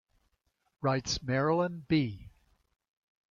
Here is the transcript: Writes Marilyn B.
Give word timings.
Writes 0.81 1.21
Marilyn 1.21 1.85
B. 1.87 2.31